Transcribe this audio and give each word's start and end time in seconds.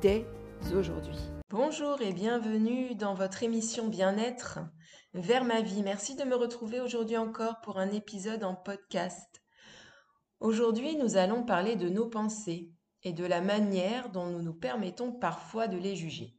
dès 0.00 0.26
aujourd'hui. 0.74 1.18
Bonjour 1.50 2.00
et 2.00 2.12
bienvenue 2.12 2.94
dans 2.94 3.14
votre 3.14 3.42
émission 3.42 3.88
bien-être 3.88 4.60
vers 5.12 5.44
ma 5.44 5.60
vie. 5.60 5.82
Merci 5.82 6.14
de 6.14 6.24
me 6.24 6.36
retrouver 6.36 6.80
aujourd'hui 6.80 7.16
encore 7.16 7.60
pour 7.60 7.78
un 7.78 7.90
épisode 7.90 8.44
en 8.44 8.54
podcast. 8.54 9.42
Aujourd'hui, 10.40 10.96
nous 10.96 11.16
allons 11.16 11.44
parler 11.44 11.76
de 11.76 11.88
nos 11.88 12.08
pensées 12.08 12.70
et 13.02 13.12
de 13.12 13.24
la 13.24 13.40
manière 13.40 14.10
dont 14.10 14.26
nous 14.26 14.42
nous 14.42 14.54
permettons 14.54 15.12
parfois 15.12 15.68
de 15.68 15.76
les 15.76 15.96
juger. 15.96 16.36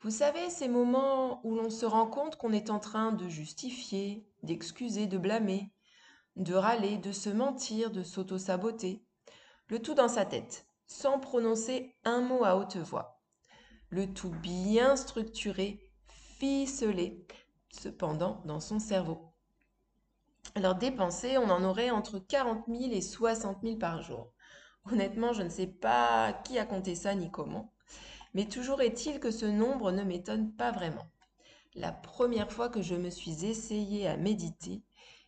Vous 0.00 0.10
savez, 0.10 0.48
ces 0.48 0.68
moments 0.68 1.44
où 1.44 1.54
l'on 1.54 1.70
se 1.70 1.86
rend 1.86 2.06
compte 2.06 2.36
qu'on 2.36 2.52
est 2.52 2.70
en 2.70 2.78
train 2.78 3.12
de 3.12 3.28
justifier, 3.28 4.26
d'excuser, 4.42 5.06
de 5.06 5.18
blâmer, 5.18 5.72
de 6.36 6.54
râler, 6.54 6.98
de 6.98 7.12
se 7.12 7.30
mentir, 7.30 7.90
de 7.90 8.02
s'auto-saboter, 8.02 9.04
le 9.68 9.80
tout 9.80 9.94
dans 9.94 10.08
sa 10.08 10.24
tête, 10.24 10.67
sans 10.88 11.20
prononcer 11.20 11.94
un 12.04 12.22
mot 12.22 12.44
à 12.44 12.56
haute 12.56 12.76
voix. 12.76 13.20
Le 13.90 14.12
tout 14.12 14.30
bien 14.30 14.96
structuré, 14.96 15.92
ficelé, 16.38 17.26
cependant 17.70 18.42
dans 18.46 18.58
son 18.58 18.80
cerveau. 18.80 19.32
Alors 20.54 20.74
des 20.74 20.90
pensées, 20.90 21.38
on 21.38 21.50
en 21.50 21.62
aurait 21.62 21.90
entre 21.90 22.18
40 22.18 22.64
000 22.66 22.90
et 22.92 23.02
60 23.02 23.58
000 23.62 23.76
par 23.76 24.02
jour. 24.02 24.32
Honnêtement, 24.90 25.32
je 25.32 25.42
ne 25.42 25.50
sais 25.50 25.66
pas 25.66 26.32
qui 26.44 26.58
a 26.58 26.64
compté 26.64 26.94
ça 26.94 27.14
ni 27.14 27.30
comment, 27.30 27.72
mais 28.32 28.46
toujours 28.46 28.80
est-il 28.80 29.20
que 29.20 29.30
ce 29.30 29.46
nombre 29.46 29.92
ne 29.92 30.02
m'étonne 30.02 30.52
pas 30.52 30.72
vraiment. 30.72 31.06
La 31.74 31.92
première 31.92 32.50
fois 32.50 32.70
que 32.70 32.82
je 32.82 32.94
me 32.94 33.10
suis 33.10 33.44
essayée 33.44 34.08
à 34.08 34.16
méditer, 34.16 34.82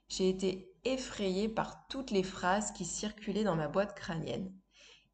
j'ai 0.09 0.29
été 0.31 0.73
effrayée 0.85 1.49
par 1.49 1.87
toutes 1.89 2.11
les 2.11 2.23
phrases 2.23 2.73
qui 2.73 2.87
circulaient 2.87 3.45
dans 3.45 3.57
ma 3.57 3.69
boîte 3.69 3.95
crânienne, 3.95 4.51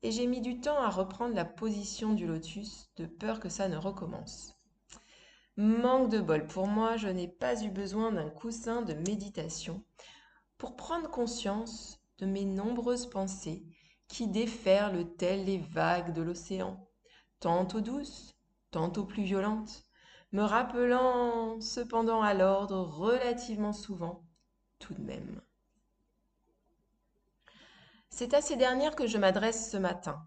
et 0.06 0.12
j'ai 0.12 0.28
mis 0.28 0.40
du 0.40 0.60
temps 0.60 0.80
à 0.80 0.88
reprendre 0.88 1.34
la 1.34 1.44
position 1.44 2.12
du 2.12 2.28
lotus, 2.28 2.88
de 2.94 3.06
peur 3.06 3.40
que 3.40 3.48
ça 3.48 3.66
ne 3.66 3.76
recommence. 3.76 4.54
Manque 5.56 6.10
de 6.10 6.20
bol, 6.20 6.46
pour 6.46 6.68
moi, 6.68 6.96
je 6.96 7.08
n'ai 7.08 7.26
pas 7.26 7.60
eu 7.64 7.70
besoin 7.70 8.12
d'un 8.12 8.30
coussin 8.30 8.82
de 8.82 8.94
méditation 8.94 9.82
pour 10.58 10.76
prendre 10.76 11.10
conscience 11.10 11.98
de 12.18 12.26
mes 12.26 12.44
nombreuses 12.44 13.10
pensées 13.10 13.64
qui 14.06 14.28
déferlent 14.28 15.12
telles 15.16 15.44
les 15.44 15.58
vagues 15.58 16.12
de 16.12 16.22
l'océan, 16.22 16.88
tantôt 17.40 17.80
douces, 17.80 18.32
tantôt 18.70 19.06
plus 19.06 19.24
violentes, 19.24 19.82
me 20.30 20.42
rappelant 20.42 21.60
cependant 21.60 22.22
à 22.22 22.32
l'ordre 22.32 22.80
relativement 22.80 23.72
souvent, 23.72 24.22
tout 24.78 24.94
de 24.94 25.02
même. 25.02 25.40
C'est 28.18 28.32
à 28.32 28.40
ces 28.40 28.56
dernières 28.56 28.96
que 28.96 29.06
je 29.06 29.18
m'adresse 29.18 29.70
ce 29.70 29.76
matin, 29.76 30.26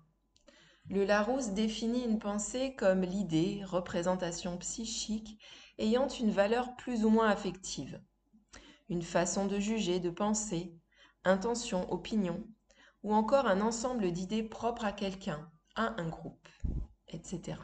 le 0.91 1.05
Larousse 1.05 1.53
définit 1.53 2.03
une 2.03 2.19
pensée 2.19 2.75
comme 2.75 3.01
l'idée, 3.01 3.63
représentation 3.65 4.59
psychique, 4.59 5.41
ayant 5.79 6.07
une 6.07 6.29
valeur 6.29 6.75
plus 6.75 7.03
ou 7.03 7.09
moins 7.09 7.29
affective. 7.29 7.99
Une 8.89 9.01
façon 9.01 9.47
de 9.47 9.57
juger, 9.57 9.99
de 9.99 10.11
penser, 10.11 10.71
intention, 11.23 11.91
opinion, 11.91 12.43
ou 13.01 13.11
encore 13.11 13.47
un 13.47 13.59
ensemble 13.59 14.11
d'idées 14.11 14.43
propres 14.43 14.85
à 14.85 14.91
quelqu'un, 14.91 15.49
à 15.73 15.99
un 15.99 16.09
groupe, 16.09 16.47
etc. 17.07 17.57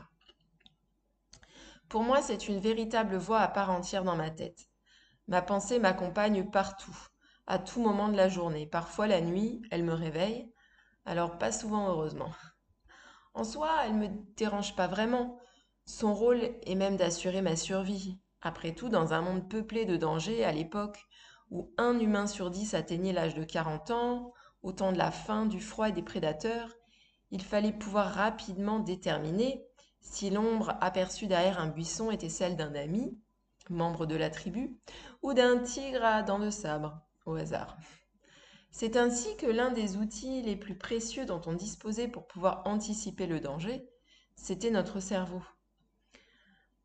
Pour 1.88 2.02
moi, 2.02 2.24
c'est 2.24 2.48
une 2.48 2.60
véritable 2.60 3.18
voix 3.18 3.42
à 3.42 3.48
part 3.48 3.70
entière 3.70 4.04
dans 4.04 4.16
ma 4.16 4.32
tête. 4.32 4.72
Ma 5.28 5.44
pensée 5.44 5.78
m'accompagne 5.78 6.50
partout, 6.50 6.98
à 7.48 7.60
tout 7.60 7.82
moment 7.82 8.10
de 8.10 8.18
la 8.18 8.30
journée. 8.30 8.66
Parfois 8.66 9.08
la 9.08 9.22
nuit, 9.22 9.62
elle 9.72 9.84
me 9.84 9.94
réveille, 9.94 10.52
alors 11.06 11.38
pas 11.38 11.52
souvent 11.52 11.90
heureusement. 11.90 12.32
En 13.34 13.44
soi, 13.44 13.70
elle 13.86 13.98
ne 13.98 14.08
me 14.08 14.14
dérange 14.38 14.76
pas 14.76 14.88
vraiment. 14.88 15.38
Son 15.86 16.14
rôle 16.14 16.40
est 16.64 16.76
même 16.76 16.98
d'assurer 16.98 17.42
ma 17.42 17.56
survie. 17.56 18.20
Après 18.42 18.74
tout, 18.74 18.90
dans 18.90 19.14
un 19.14 19.22
monde 19.22 19.50
peuplé 19.50 19.86
de 19.86 19.98
dangers, 19.98 20.44
à 20.46 20.52
l'époque 20.52 21.06
où 21.52 21.74
un 21.78 22.00
humain 22.00 22.28
sur 22.28 22.50
dix 22.50 22.74
atteignait 22.74 23.14
l'âge 23.14 23.36
de 23.36 23.44
40 23.44 23.92
ans, 23.92 24.34
au 24.64 24.72
temps 24.72 24.92
de 24.92 24.98
la 24.98 25.12
faim, 25.12 25.46
du 25.46 25.60
froid 25.60 25.90
et 25.90 25.92
des 25.92 26.02
prédateurs, 26.02 26.70
il 27.32 27.44
fallait 27.44 27.72
pouvoir 27.72 28.14
rapidement 28.14 28.80
déterminer 28.80 29.64
si 30.02 30.30
l'ombre 30.30 30.78
aperçue 30.82 31.28
derrière 31.28 31.60
un 31.60 31.68
buisson 31.68 32.12
était 32.12 32.30
celle 32.30 32.56
d'un 32.56 32.74
ami, 32.76 33.20
membre 33.70 34.06
de 34.06 34.16
la 34.16 34.30
tribu, 34.30 34.78
ou 35.22 35.34
d'un 35.34 35.60
tigre 35.60 36.04
à 36.04 36.24
dents 36.24 36.40
de 36.40 36.52
sabre, 36.52 37.02
au 37.26 37.36
hasard. 37.36 37.78
C'est 38.72 38.98
ainsi 38.98 39.36
que 39.38 39.46
l'un 39.46 39.72
des 39.72 39.98
outils 39.98 40.42
les 40.42 40.56
plus 40.56 40.78
précieux 40.78 41.26
dont 41.26 41.42
on 41.46 41.54
disposait 41.54 42.08
pour 42.08 42.28
pouvoir 42.28 42.64
anticiper 42.66 43.26
le 43.26 43.40
danger, 43.40 43.88
c'était 44.36 44.72
notre 44.72 45.00
cerveau. 45.00 45.42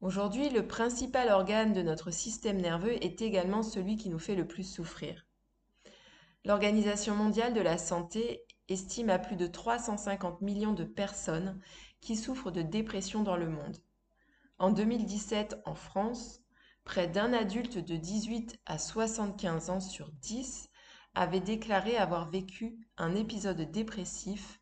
Aujourd'hui, 0.00 0.48
le 0.48 0.66
principal 0.66 1.28
organe 1.28 1.72
de 1.72 1.82
notre 1.82 2.10
système 2.10 2.60
nerveux 2.60 3.02
est 3.04 3.20
également 3.20 3.62
celui 3.62 3.96
qui 3.96 4.08
nous 4.08 4.18
fait 4.18 4.34
le 4.34 4.46
plus 4.46 4.64
souffrir. 4.64 5.26
L'Organisation 6.44 7.14
mondiale 7.14 7.52
de 7.52 7.60
la 7.60 7.76
santé 7.76 8.44
estime 8.68 9.10
à 9.10 9.18
plus 9.18 9.36
de 9.36 9.46
350 9.46 10.40
millions 10.40 10.72
de 10.72 10.84
personnes 10.84 11.60
qui 12.00 12.16
souffrent 12.16 12.50
de 12.50 12.62
dépression 12.62 13.22
dans 13.22 13.36
le 13.36 13.50
monde. 13.50 13.76
En 14.58 14.70
2017, 14.70 15.58
en 15.66 15.74
France, 15.74 16.40
près 16.90 17.06
d'un 17.06 17.32
adulte 17.32 17.78
de 17.78 17.94
18 17.94 18.58
à 18.66 18.76
75 18.76 19.70
ans 19.70 19.78
sur 19.78 20.10
10 20.10 20.70
avait 21.14 21.38
déclaré 21.38 21.96
avoir 21.96 22.28
vécu 22.28 22.80
un 22.96 23.14
épisode 23.14 23.60
dépressif 23.70 24.60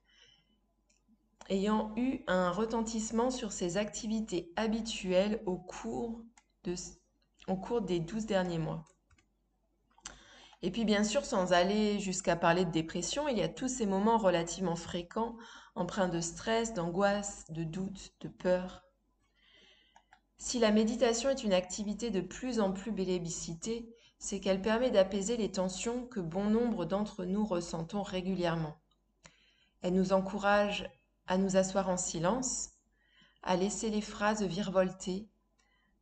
ayant 1.48 1.94
eu 1.96 2.20
un 2.26 2.50
retentissement 2.50 3.30
sur 3.30 3.50
ses 3.50 3.78
activités 3.78 4.52
habituelles 4.56 5.40
au 5.46 5.56
cours, 5.56 6.22
au 7.46 7.56
cours 7.56 7.80
des 7.80 7.98
douze 7.98 8.26
derniers 8.26 8.58
mois. 8.58 8.84
Et 10.60 10.70
puis 10.70 10.84
bien 10.84 11.04
sûr, 11.04 11.24
sans 11.24 11.54
aller 11.54 11.98
jusqu'à 11.98 12.36
parler 12.36 12.66
de 12.66 12.70
dépression, 12.70 13.26
il 13.28 13.38
y 13.38 13.42
a 13.42 13.48
tous 13.48 13.68
ces 13.68 13.86
moments 13.86 14.18
relativement 14.18 14.76
fréquents, 14.76 15.38
empreints 15.74 16.10
de 16.10 16.20
stress, 16.20 16.74
d'angoisse, 16.74 17.46
de 17.48 17.64
doute, 17.64 18.12
de 18.20 18.28
peur. 18.28 18.87
Si 20.38 20.60
la 20.60 20.70
méditation 20.70 21.30
est 21.30 21.42
une 21.42 21.52
activité 21.52 22.10
de 22.10 22.20
plus 22.20 22.60
en 22.60 22.72
plus 22.72 22.92
bélébicitée, 22.92 23.92
c'est 24.18 24.40
qu'elle 24.40 24.62
permet 24.62 24.90
d'apaiser 24.90 25.36
les 25.36 25.50
tensions 25.50 26.06
que 26.06 26.20
bon 26.20 26.44
nombre 26.44 26.84
d'entre 26.84 27.24
nous 27.24 27.44
ressentons 27.44 28.02
régulièrement. 28.02 28.76
Elle 29.82 29.94
nous 29.94 30.12
encourage 30.12 30.88
à 31.26 31.38
nous 31.38 31.56
asseoir 31.56 31.88
en 31.88 31.96
silence, 31.96 32.70
à 33.42 33.56
laisser 33.56 33.90
les 33.90 34.00
phrases 34.00 34.42
virevolter, 34.42 35.28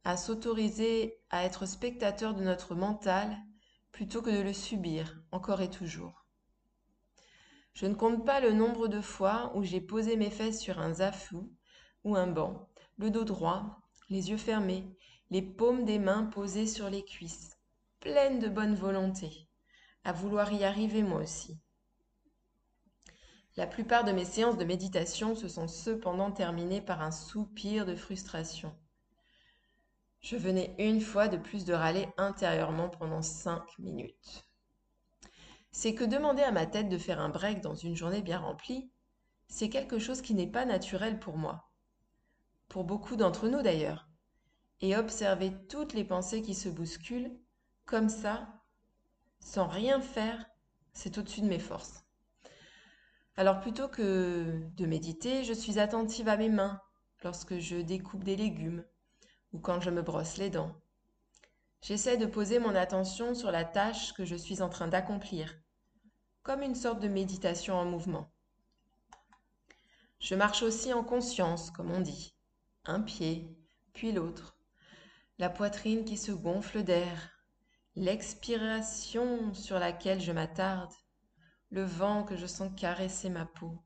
à 0.04 0.16
s'autoriser 0.16 1.18
à 1.30 1.44
être 1.44 1.66
spectateur 1.66 2.34
de 2.34 2.44
notre 2.44 2.74
mental 2.74 3.36
plutôt 3.90 4.22
que 4.22 4.30
de 4.30 4.40
le 4.40 4.52
subir 4.52 5.20
encore 5.32 5.62
et 5.62 5.70
toujours. 5.70 6.26
Je 7.74 7.86
ne 7.86 7.94
compte 7.94 8.24
pas 8.24 8.40
le 8.40 8.52
nombre 8.52 8.88
de 8.88 9.00
fois 9.00 9.52
où 9.54 9.62
j'ai 9.62 9.80
posé 9.80 10.16
mes 10.16 10.30
fesses 10.30 10.60
sur 10.60 10.78
un 10.78 10.94
zafou 10.94 11.50
ou 12.04 12.16
un 12.16 12.26
banc, 12.26 12.68
le 12.98 13.10
dos 13.10 13.24
droit, 13.24 13.82
les 14.08 14.30
yeux 14.30 14.36
fermés, 14.36 14.84
les 15.30 15.42
paumes 15.42 15.84
des 15.84 15.98
mains 15.98 16.24
posées 16.24 16.66
sur 16.66 16.88
les 16.90 17.04
cuisses, 17.04 17.58
pleine 18.00 18.38
de 18.38 18.48
bonne 18.48 18.74
volonté, 18.74 19.48
à 20.04 20.12
vouloir 20.12 20.52
y 20.52 20.64
arriver 20.64 21.02
moi 21.02 21.20
aussi. 21.20 21.58
La 23.56 23.66
plupart 23.66 24.04
de 24.04 24.12
mes 24.12 24.24
séances 24.24 24.58
de 24.58 24.64
méditation 24.64 25.34
se 25.34 25.48
sont 25.48 25.66
cependant 25.66 26.30
terminées 26.30 26.82
par 26.82 27.00
un 27.00 27.10
soupir 27.10 27.86
de 27.86 27.96
frustration. 27.96 28.76
Je 30.20 30.36
venais 30.36 30.74
une 30.78 31.00
fois 31.00 31.28
de 31.28 31.36
plus 31.36 31.64
de 31.64 31.72
râler 31.72 32.06
intérieurement 32.18 32.90
pendant 32.90 33.22
cinq 33.22 33.78
minutes. 33.78 34.46
C'est 35.70 35.94
que 35.94 36.04
demander 36.04 36.42
à 36.42 36.52
ma 36.52 36.66
tête 36.66 36.88
de 36.88 36.98
faire 36.98 37.20
un 37.20 37.28
break 37.28 37.60
dans 37.60 37.74
une 37.74 37.96
journée 37.96 38.22
bien 38.22 38.38
remplie, 38.38 38.90
c'est 39.48 39.68
quelque 39.68 39.98
chose 39.98 40.22
qui 40.22 40.34
n'est 40.34 40.50
pas 40.50 40.64
naturel 40.64 41.18
pour 41.18 41.36
moi. 41.36 41.65
Beaucoup 42.84 43.16
d'entre 43.16 43.48
nous 43.48 43.62
d'ailleurs. 43.62 44.06
Et 44.80 44.96
observer 44.96 45.52
toutes 45.68 45.94
les 45.94 46.04
pensées 46.04 46.42
qui 46.42 46.54
se 46.54 46.68
bousculent 46.68 47.34
comme 47.86 48.10
ça, 48.10 48.48
sans 49.40 49.66
rien 49.66 50.00
faire, 50.00 50.44
c'est 50.92 51.16
au-dessus 51.16 51.40
de 51.40 51.46
mes 51.46 51.58
forces. 51.58 52.04
Alors 53.36 53.60
plutôt 53.60 53.88
que 53.88 54.60
de 54.76 54.86
méditer, 54.86 55.44
je 55.44 55.52
suis 55.52 55.78
attentive 55.78 56.28
à 56.28 56.36
mes 56.36 56.50
mains 56.50 56.80
lorsque 57.22 57.58
je 57.58 57.76
découpe 57.76 58.24
des 58.24 58.36
légumes 58.36 58.84
ou 59.52 59.58
quand 59.58 59.80
je 59.80 59.90
me 59.90 60.02
brosse 60.02 60.36
les 60.36 60.50
dents. 60.50 60.74
J'essaie 61.80 62.16
de 62.18 62.26
poser 62.26 62.58
mon 62.58 62.74
attention 62.74 63.34
sur 63.34 63.50
la 63.50 63.64
tâche 63.64 64.12
que 64.14 64.24
je 64.24 64.36
suis 64.36 64.60
en 64.60 64.68
train 64.68 64.88
d'accomplir, 64.88 65.54
comme 66.42 66.62
une 66.62 66.74
sorte 66.74 67.00
de 67.00 67.08
méditation 67.08 67.74
en 67.74 67.84
mouvement. 67.84 68.30
Je 70.18 70.34
marche 70.34 70.62
aussi 70.62 70.92
en 70.92 71.04
conscience, 71.04 71.70
comme 71.70 71.90
on 71.90 72.00
dit, 72.00 72.35
un 72.88 73.00
pied, 73.00 73.56
puis 73.92 74.12
l'autre, 74.12 74.56
la 75.38 75.50
poitrine 75.50 76.04
qui 76.04 76.16
se 76.16 76.32
gonfle 76.32 76.82
d'air, 76.82 77.30
l'expiration 77.94 79.52
sur 79.54 79.78
laquelle 79.78 80.20
je 80.20 80.32
m'attarde, 80.32 80.92
le 81.70 81.84
vent 81.84 82.24
que 82.24 82.36
je 82.36 82.46
sens 82.46 82.70
caresser 82.76 83.28
ma 83.28 83.44
peau, 83.44 83.82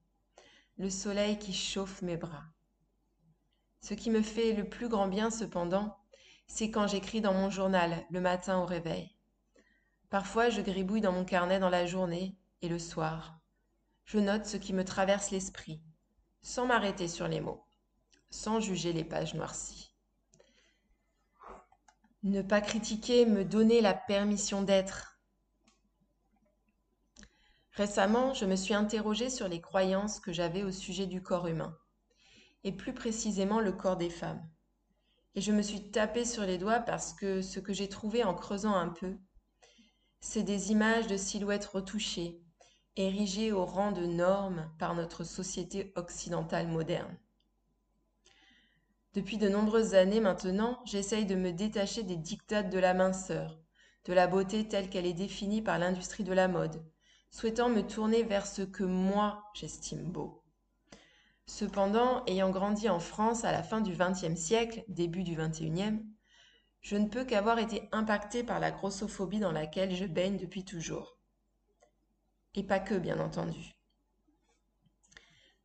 le 0.77 0.91
soleil 0.91 1.39
qui 1.39 1.53
chauffe 1.53 2.03
mes 2.03 2.17
bras. 2.17 2.45
Ce 3.81 3.95
qui 3.95 4.11
me 4.11 4.23
fait 4.23 4.53
le 4.53 4.69
plus 4.69 4.89
grand 4.89 5.09
bien 5.09 5.31
cependant, 5.31 5.97
c'est 6.47 6.71
quand 6.71 6.87
j'écris 6.87 7.21
dans 7.21 7.33
mon 7.33 7.51
journal 7.51 8.05
le 8.11 8.21
matin 8.21 8.59
au 8.59 8.67
réveil. 8.67 9.17
Parfois, 10.11 10.51
je 10.51 10.61
gribouille 10.61 11.01
dans 11.01 11.13
mon 11.13 11.25
carnet 11.25 11.61
dans 11.61 11.71
la 11.71 11.87
journée 11.87 12.37
et 12.63 12.69
le 12.69 12.79
soir. 12.79 13.39
Je 14.05 14.19
note 14.19 14.47
ce 14.47 14.57
qui 14.57 14.73
me 14.73 14.85
traverse 14.85 15.31
l'esprit, 15.31 15.81
sans 16.43 16.67
m'arrêter 16.67 17.07
sur 17.07 17.29
les 17.29 17.41
mots, 17.41 17.65
sans 18.31 18.61
juger 18.61 18.93
les 18.93 19.05
pages 19.05 19.35
noircies. 19.35 19.91
Ne 22.23 22.43
pas 22.43 22.61
critiquer, 22.61 23.27
me 23.27 23.45
donner 23.45 23.81
la 23.81 23.95
permission 23.95 24.63
d'être. 24.63 25.21
Récemment, 27.73 28.35
je 28.35 28.45
me 28.45 28.57
suis 28.57 28.75
interrogée 28.75 29.31
sur 29.31 29.49
les 29.49 29.61
croyances 29.61 30.21
que 30.21 30.33
j'avais 30.33 30.63
au 30.63 30.71
sujet 30.71 31.07
du 31.07 31.23
corps 31.23 31.47
humain, 31.47 31.77
et 32.63 32.73
plus 32.73 32.93
précisément 32.93 33.61
le 33.61 33.73
corps 33.73 33.97
des 33.97 34.11
femmes. 34.11 34.47
Et 35.35 35.41
je 35.41 35.53
me 35.53 35.63
suis 35.63 35.91
tapé 35.91 36.25
sur 36.25 36.43
les 36.43 36.59
doigts 36.59 36.81
parce 36.81 37.15
que 37.15 37.41
ce 37.41 37.61
que 37.61 37.73
j'ai 37.73 37.89
trouvé 37.89 38.25
en 38.25 38.35
creusant 38.35 38.75
un 38.75 38.89
peu, 38.89 39.17
c'est 40.21 40.43
des 40.43 40.73
images 40.73 41.07
de 41.07 41.17
silhouettes 41.17 41.67
retouchées, 41.67 42.43
érigées 42.97 43.53
au 43.53 43.65
rang 43.65 43.93
de 43.93 44.05
normes 44.05 44.71
par 44.79 44.95
notre 44.95 45.25
société 45.25 45.93
occidentale 45.97 46.69
moderne. 46.69 47.17
Depuis 49.13 49.39
de 49.39 49.49
nombreuses 49.49 49.95
années 49.95 50.21
maintenant, 50.21 50.81
j'essaye 50.85 51.27
de 51.27 51.35
me 51.35 51.51
détacher 51.51 52.05
des 52.05 52.17
dictates 52.17 52.71
de 52.71 52.79
la 52.79 52.95
minceur, 52.95 53.59
de 54.05 54.13
la 54.13 54.29
beauté 54.29 54.69
telle 54.69 54.89
qu'elle 54.89 55.07
est 55.07 55.13
définie 55.13 55.63
par 55.63 55.81
l'industrie 55.81 56.23
de 56.23 56.33
la 56.33 56.47
mode, 56.47 56.85
souhaitant 57.31 57.69
me 57.69 57.83
tourner 57.83 58.23
vers 58.23 58.47
ce 58.47 58.63
que 58.63 58.85
moi 58.85 59.51
j'estime 59.55 60.05
beau. 60.05 60.45
Cependant, 61.47 62.25
ayant 62.27 62.51
grandi 62.51 62.89
en 62.89 63.01
France 63.01 63.45
à 63.45 63.51
la 63.51 63.65
fin 63.65 63.81
du 63.81 63.97
XXe 63.97 64.37
siècle, 64.37 64.85
début 64.87 65.25
du 65.25 65.35
XXIe, 65.35 66.01
je 66.81 66.97
ne 66.97 67.09
peux 67.09 67.25
qu'avoir 67.25 67.59
été 67.59 67.89
impacté 67.91 68.45
par 68.45 68.61
la 68.61 68.71
grossophobie 68.71 69.41
dans 69.41 69.51
laquelle 69.51 69.93
je 69.93 70.05
baigne 70.05 70.37
depuis 70.37 70.65
toujours. 70.65 71.19
Et 72.55 72.63
pas 72.63 72.79
que, 72.79 72.95
bien 72.95 73.19
entendu. 73.19 73.75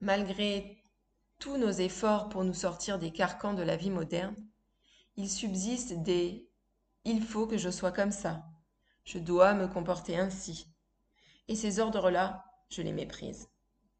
Malgré 0.01 0.83
tous 1.45 1.57
nos 1.57 1.69
efforts 1.69 2.27
pour 2.29 2.43
nous 2.43 2.55
sortir 2.55 2.97
des 2.97 3.11
carcans 3.11 3.53
de 3.53 3.61
la 3.61 3.75
vie 3.75 3.91
moderne, 3.91 4.35
il 5.15 5.29
subsiste 5.29 5.93
des 6.01 6.49
il 7.03 7.21
faut 7.21 7.45
que 7.45 7.59
je 7.59 7.69
sois 7.69 7.91
comme 7.91 8.09
ça, 8.09 8.43
je 9.03 9.19
dois 9.19 9.53
me 9.53 9.67
comporter 9.67 10.17
ainsi. 10.17 10.73
Et 11.47 11.53
ces 11.55 11.77
ordres-là, 11.79 12.45
je 12.71 12.81
les 12.81 12.93
méprise. 12.93 13.47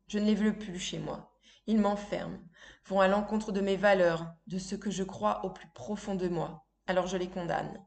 Je 0.07 0.17
ne 0.17 0.25
les 0.25 0.33
veux 0.33 0.57
plus 0.57 0.79
chez 0.79 0.97
moi. 0.97 1.35
Ils 1.67 1.77
m'enferment, 1.77 2.39
vont 2.87 2.99
à 2.99 3.07
l'encontre 3.07 3.51
de 3.51 3.61
mes 3.61 3.77
valeurs, 3.77 4.25
de 4.47 4.57
ce 4.57 4.73
que 4.73 4.89
je 4.89 5.03
crois 5.03 5.45
au 5.45 5.51
plus 5.51 5.69
profond 5.75 6.15
de 6.15 6.27
moi. 6.27 6.65
Alors 6.87 7.05
je 7.05 7.17
les 7.17 7.29
condamne. 7.29 7.79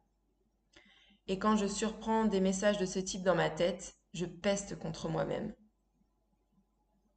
Et 1.27 1.41
quand 1.41 1.57
je 1.57 1.67
surprends 1.67 2.27
des 2.27 2.41
messages 2.41 2.79
de 2.79 2.87
ce 2.87 3.01
type 3.01 3.25
dans 3.25 3.35
ma 3.35 3.51
tête, 3.51 3.97
je 4.15 4.25
peste 4.25 4.79
contre 4.79 5.09
moi-même. 5.09 5.53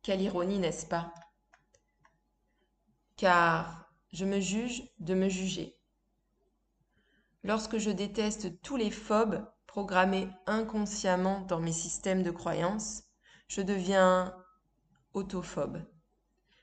Quelle 0.01 0.21
ironie, 0.21 0.57
n'est-ce 0.57 0.88
pas? 0.88 1.13
Car 3.21 3.88
je 4.12 4.25
me 4.25 4.39
juge 4.39 4.81
de 4.97 5.13
me 5.13 5.29
juger. 5.29 5.77
Lorsque 7.44 7.77
je 7.77 7.91
déteste 7.91 8.59
tous 8.63 8.77
les 8.77 8.89
phobes 8.89 9.45
programmés 9.68 10.27
inconsciemment 10.47 11.41
dans 11.41 11.59
mes 11.59 11.71
systèmes 11.71 12.23
de 12.23 12.31
croyances, 12.31 13.03
je 13.47 13.62
deviens 13.62 14.35
autophobe. 15.13 15.85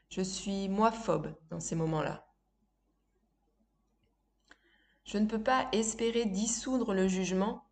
Je 0.09 0.21
suis 0.21 0.69
moi-phobe 0.69 1.33
dans 1.49 1.61
ces 1.61 1.77
moments-là. 1.77 2.27
Je 5.05 5.19
ne 5.19 5.27
peux 5.27 5.41
pas 5.41 5.69
espérer 5.71 6.25
dissoudre 6.25 6.93
le 6.93 7.07
jugement 7.07 7.71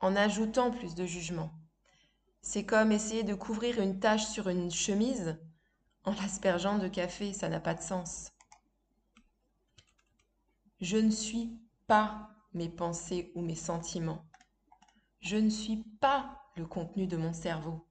en 0.00 0.16
ajoutant 0.16 0.72
plus 0.72 0.96
de 0.96 1.06
jugement. 1.06 1.52
C'est 2.40 2.66
comme 2.66 2.90
essayer 2.90 3.22
de 3.22 3.36
couvrir 3.36 3.80
une 3.80 4.00
tache 4.00 4.26
sur 4.26 4.48
une 4.48 4.72
chemise 4.72 5.38
en 6.06 6.12
l'aspergeant 6.12 6.78
de 6.78 6.88
café, 6.88 7.32
ça 7.32 7.48
n'a 7.48 7.60
pas 7.60 7.74
de 7.74 7.82
sens. 7.82 8.30
Je 10.80 10.96
ne 10.96 11.10
suis 11.10 11.58
pas 11.86 12.30
mes 12.54 12.68
pensées 12.68 13.32
ou 13.34 13.42
mes 13.42 13.56
sentiments. 13.56 14.24
Je 15.20 15.36
ne 15.36 15.50
suis 15.50 15.82
pas 16.00 16.40
le 16.56 16.64
contenu 16.64 17.06
de 17.06 17.16
mon 17.16 17.32
cerveau. 17.32 17.86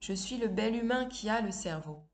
Je 0.00 0.12
suis 0.12 0.36
le 0.36 0.48
bel 0.48 0.76
humain 0.76 1.06
qui 1.06 1.30
a 1.30 1.40
le 1.40 1.50
cerveau. 1.50 2.04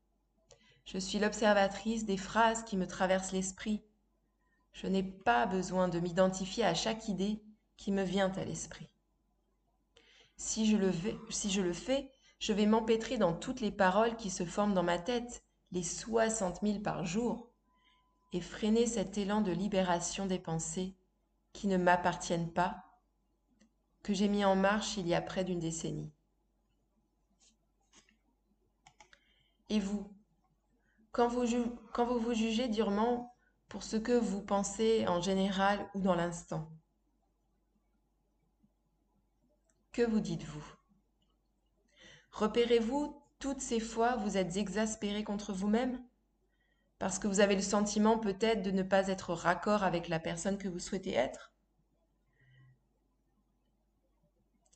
Je 0.85 0.97
suis 0.97 1.19
l'observatrice 1.19 2.05
des 2.05 2.17
phrases 2.17 2.63
qui 2.63 2.77
me 2.77 2.87
traversent 2.87 3.33
l'esprit. 3.33 3.83
Je 4.71 4.87
n'ai 4.87 5.03
pas 5.03 5.45
besoin 5.45 5.87
de 5.87 5.99
m'identifier 5.99 6.63
à 6.63 6.73
chaque 6.73 7.09
idée 7.09 7.43
qui 7.75 7.91
me 7.91 8.03
vient 8.03 8.31
à 8.31 8.45
l'esprit. 8.45 8.89
Si 10.37 10.65
si 11.29 11.51
je 11.51 11.61
le 11.61 11.73
fais, 11.73 12.11
je 12.39 12.53
vais 12.53 12.65
m'empêtrer 12.65 13.17
dans 13.17 13.33
toutes 13.33 13.61
les 13.61 13.71
paroles 13.71 14.15
qui 14.17 14.29
se 14.29 14.45
forment 14.45 14.73
dans 14.73 14.83
ma 14.83 14.99
tête, 14.99 15.43
les 15.71 15.83
soixante 15.83 16.61
mille 16.61 16.81
par 16.81 17.05
jour, 17.05 17.49
et 18.33 18.41
freiner 18.41 18.85
cet 18.85 19.17
élan 19.17 19.41
de 19.41 19.51
libération 19.51 20.25
des 20.25 20.39
pensées 20.39 20.95
qui 21.53 21.67
ne 21.67 21.77
m'appartiennent 21.77 22.51
pas, 22.51 22.83
que 24.03 24.13
j'ai 24.13 24.27
mis 24.27 24.45
en 24.45 24.55
marche 24.55 24.97
il 24.97 25.07
y 25.07 25.15
a 25.15 25.21
près 25.21 25.43
d'une 25.43 25.59
décennie. 25.59 26.11
Et 29.69 29.79
vous, 29.79 30.13
quand 31.11 31.27
vous, 31.27 31.45
quand 31.93 32.05
vous 32.05 32.19
vous 32.19 32.33
jugez 32.33 32.67
durement 32.67 33.35
pour 33.67 33.83
ce 33.83 33.95
que 33.97 34.11
vous 34.11 34.41
pensez 34.41 35.07
en 35.07 35.21
général 35.21 35.89
ou 35.95 36.01
dans 36.01 36.15
l'instant. 36.15 36.69
Que 39.91 40.03
vous 40.03 40.19
dites-vous? 40.19 40.63
Repérez-vous 42.35 43.17
toutes 43.39 43.61
ces 43.61 43.79
fois 43.79 44.17
vous 44.17 44.35
êtes 44.35 44.57
exaspéré 44.57 45.23
contre 45.23 45.53
vous-même? 45.53 46.03
Parce 46.99 47.17
que 47.17 47.29
vous 47.29 47.39
avez 47.39 47.55
le 47.55 47.61
sentiment 47.61 48.19
peut-être 48.19 48.61
de 48.61 48.71
ne 48.71 48.83
pas 48.83 49.07
être 49.07 49.33
raccord 49.33 49.83
avec 49.83 50.09
la 50.09 50.19
personne 50.19 50.57
que 50.57 50.67
vous 50.67 50.79
souhaitez 50.79 51.13
être? 51.13 51.53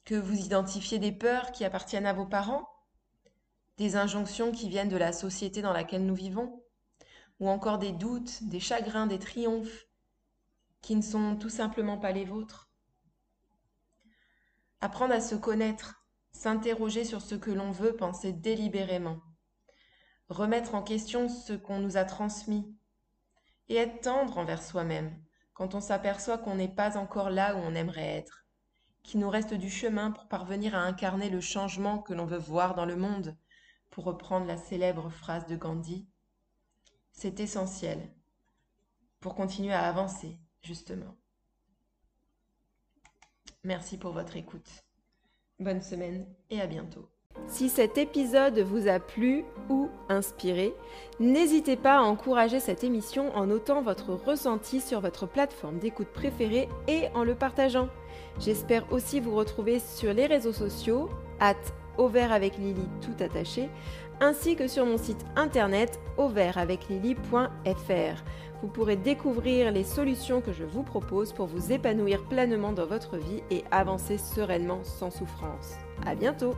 Que 0.06 0.16
vous 0.16 0.40
identifiez 0.40 1.00
des 1.00 1.12
peurs 1.12 1.52
qui 1.52 1.66
appartiennent 1.66 2.06
à 2.06 2.14
vos 2.14 2.26
parents? 2.26 2.66
Des 3.76 3.98
injonctions 3.98 4.54
qui 4.54 4.70
viennent 4.70 4.88
de 4.88 4.96
la 4.96 5.12
société 5.12 5.62
dans 5.62 5.74
laquelle 5.74 6.06
nous 6.06 6.16
vivons, 6.16 6.64
ou 7.42 7.50
encore 7.50 7.78
des 7.78 7.92
doutes, 7.92 8.42
des 8.44 8.62
chagrins, 8.62 9.06
des 9.06 9.20
triomphes 9.20 9.86
qui 10.80 10.96
ne 10.96 11.02
sont 11.02 11.36
tout 11.36 11.50
simplement 11.50 11.98
pas 11.98 12.14
les 12.14 12.24
vôtres? 12.24 12.70
Apprendre 14.80 15.14
à 15.14 15.20
se 15.20 15.36
connaître, 15.36 15.99
s'interroger 16.40 17.04
sur 17.04 17.22
ce 17.22 17.36
que 17.36 17.52
l'on 17.52 17.70
veut 17.70 17.98
penser 17.98 18.32
délibérément, 18.32 19.20
remettre 20.30 20.74
en 20.74 20.82
question 20.82 21.28
ce 21.28 21.52
qu'on 21.52 21.80
nous 21.80 21.98
a 21.98 22.06
transmis, 22.06 22.74
et 23.68 23.76
être 23.76 24.00
tendre 24.00 24.38
envers 24.38 24.64
soi-même 24.64 25.22
quand 25.52 25.76
on 25.76 25.82
s'aperçoit 25.82 26.38
qu'on 26.38 26.56
n'est 26.56 26.74
pas 26.74 26.98
encore 26.98 27.30
là 27.30 27.58
où 27.58 27.60
on 27.60 27.76
aimerait 27.76 28.16
être, 28.20 28.46
qu'il 29.04 29.20
nous 29.20 29.30
reste 29.30 29.54
du 29.54 29.70
chemin 29.70 30.12
pour 30.12 30.30
parvenir 30.30 30.76
à 30.76 30.84
incarner 30.84 31.30
le 31.30 31.42
changement 31.42 32.00
que 32.00 32.14
l'on 32.14 32.26
veut 32.26 32.38
voir 32.38 32.74
dans 32.74 32.86
le 32.86 32.96
monde, 32.96 33.36
pour 33.90 34.06
reprendre 34.06 34.46
la 34.46 34.56
célèbre 34.56 35.10
phrase 35.10 35.46
de 35.46 35.58
Gandhi, 35.58 36.08
c'est 37.12 37.42
essentiel 37.42 38.14
pour 39.20 39.36
continuer 39.36 39.74
à 39.74 39.90
avancer, 39.90 40.40
justement. 40.62 41.18
Merci 43.66 43.98
pour 43.98 44.14
votre 44.14 44.38
écoute. 44.38 44.89
Bonne 45.60 45.82
semaine 45.82 46.26
et 46.50 46.62
à 46.62 46.68
bientôt. 46.68 47.06
Si 47.48 47.68
cet 47.68 47.98
épisode 47.98 48.60
vous 48.60 48.88
a 48.88 49.00
plu 49.00 49.44
ou 49.70 49.90
inspiré, 50.08 50.74
n'hésitez 51.20 51.76
pas 51.76 51.98
à 51.98 52.02
encourager 52.02 52.62
cette 52.62 52.86
émission 52.86 53.36
en 53.36 53.48
notant 53.48 53.82
votre 53.82 54.14
ressenti 54.14 54.80
sur 54.80 55.02
votre 55.02 55.28
plateforme 55.28 55.78
d'écoute 55.78 56.08
préférée 56.08 56.70
et 56.88 57.10
en 57.14 57.26
le 57.26 57.36
partageant. 57.36 57.90
J'espère 58.40 58.92
aussi 58.94 59.20
vous 59.20 59.36
retrouver 59.36 59.80
sur 59.80 60.14
les 60.14 60.28
réseaux 60.28 60.54
sociaux, 60.54 61.10
at 61.42 61.56
Au 61.98 62.10
avec 62.16 62.58
Lily 62.58 62.88
tout 63.02 63.22
attaché, 63.22 63.68
ainsi 64.22 64.56
que 64.56 64.68
sur 64.68 64.86
mon 64.86 64.98
site 64.98 65.26
internet 65.36 66.00
auvertaveclily.fr. 66.18 68.24
Vous 68.62 68.68
pourrez 68.68 68.98
découvrir 68.98 69.72
les 69.72 69.84
solutions 69.84 70.42
que 70.42 70.52
je 70.52 70.66
vous 70.66 70.84
propose 70.84 71.32
pour 71.32 71.48
vous 71.48 71.72
épanouir 71.72 72.24
pleinement 72.26 72.74
dans 72.74 72.86
votre 72.86 73.18
vie 73.18 73.42
et 73.52 73.64
avancer 73.72 74.18
sereinement 74.18 74.84
sans 74.84 75.12
souffrance. 75.12 75.76
À 76.06 76.16
bientôt! 76.16 76.56